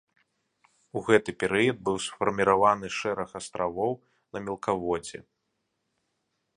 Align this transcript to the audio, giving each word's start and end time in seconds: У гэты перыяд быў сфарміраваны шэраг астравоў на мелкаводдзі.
У 0.99 1.03
гэты 1.09 1.29
перыяд 1.43 1.77
быў 1.89 1.97
сфарміраваны 2.07 2.87
шэраг 2.99 3.29
астравоў 3.41 3.93
на 4.35 4.39
мелкаводдзі. 4.49 5.19